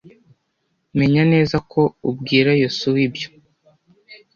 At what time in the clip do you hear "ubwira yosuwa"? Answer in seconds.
2.09-2.99